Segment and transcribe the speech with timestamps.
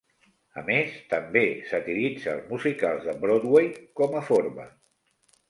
[0.59, 1.43] A més, també
[1.73, 4.69] satiritza els musicals de Broadway com a forma.